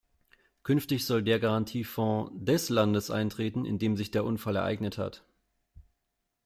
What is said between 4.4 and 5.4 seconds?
ereignet hat.